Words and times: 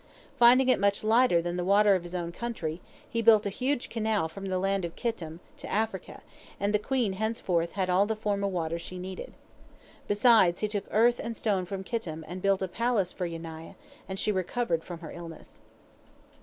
Finding 0.39 0.67
it 0.67 0.79
much 0.79 1.03
lighter 1.03 1.43
than 1.43 1.57
the 1.57 1.63
water 1.63 1.93
of 1.93 2.01
his 2.01 2.15
own 2.15 2.31
country, 2.31 2.81
he 3.07 3.21
built 3.21 3.45
a 3.45 3.51
huge 3.51 3.87
canal 3.87 4.27
from 4.27 4.47
the 4.47 4.57
land 4.57 4.83
of 4.83 4.95
Kittim. 4.95 5.41
to 5.57 5.71
Africa, 5.71 6.23
and 6.59 6.73
the 6.73 6.79
queen 6.79 7.13
henceforth 7.13 7.73
had 7.73 7.87
all 7.87 8.07
the 8.07 8.15
Forma 8.15 8.47
water 8.47 8.79
she 8.79 8.97
needed. 8.97 9.33
Besides, 10.07 10.61
he 10.61 10.67
took 10.67 10.87
earth 10.89 11.21
and 11.23 11.37
stone 11.37 11.67
from 11.67 11.83
Kittim, 11.83 12.25
and 12.27 12.41
built 12.41 12.63
a 12.63 12.67
palace 12.67 13.13
for 13.13 13.27
Yaniah, 13.27 13.75
and 14.09 14.17
she 14.17 14.31
recovered 14.31 14.83
from 14.83 15.01
her 15.01 15.11
illness. 15.11 15.59